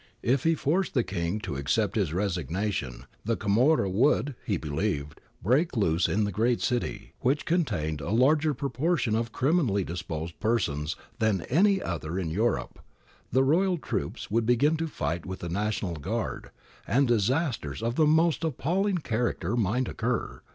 [0.23, 5.77] If he forced the King to accept his resignation, the camorra would, he believed, break
[5.77, 11.43] loose in the great city, which contained a larger proportion of criminally disposed persons than
[11.43, 12.79] any other in Europe,
[13.31, 16.49] the Royal troops would begin to fight with the National Guard,
[16.87, 20.41] and disasters of the most appalling character might occur.